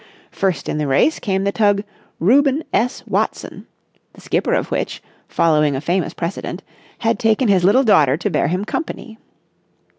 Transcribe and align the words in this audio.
First 0.31 0.67
in 0.67 0.79
the 0.79 0.87
race 0.87 1.19
came 1.19 1.43
the 1.43 1.51
tug 1.51 1.83
"Reuben 2.19 2.63
S. 2.73 3.05
Watson," 3.05 3.67
the 4.13 4.21
skipper 4.21 4.55
of 4.55 4.71
which, 4.71 4.99
following 5.27 5.75
a 5.75 5.79
famous 5.79 6.15
precedent, 6.15 6.63
had 7.01 7.19
taken 7.19 7.49
his 7.49 7.63
little 7.63 7.83
daughter 7.83 8.17
to 8.17 8.29
bear 8.31 8.47
him 8.47 8.65
company. 8.65 9.19